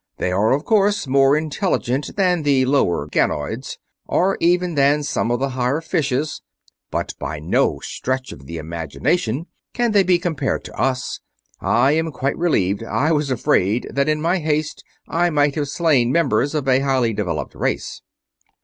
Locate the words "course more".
0.65-1.37